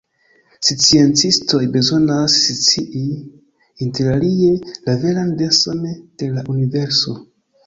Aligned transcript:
Sciencistoj 0.83 1.59
bezonas 1.75 2.37
scii, 2.61 3.03
interalie, 3.89 4.49
la 4.89 4.97
veran 5.05 5.31
denson 5.45 5.87
de 5.93 6.33
la 6.39 6.47
universo. 6.57 7.17